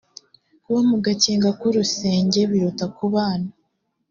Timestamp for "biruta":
2.51-2.85